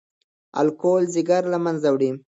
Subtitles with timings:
[0.61, 2.09] الکول ځیګر له منځه وړي.